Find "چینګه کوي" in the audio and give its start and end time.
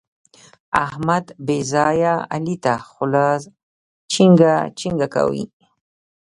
4.77-5.45